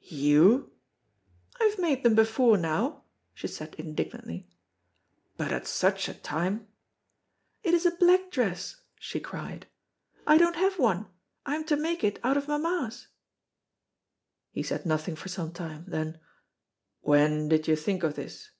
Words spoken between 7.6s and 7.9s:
"It is a